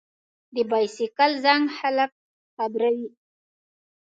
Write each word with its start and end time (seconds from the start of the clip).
د 0.53 0.55
بایسکل 0.71 1.31
زنګ 1.43 1.63
خلک 1.77 2.11
خبروي. 2.55 3.07